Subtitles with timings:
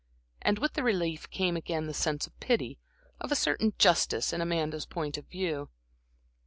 [0.41, 2.79] And with the relief came again the sense of pity,
[3.19, 5.69] of a certain justice in Amanda's point of view.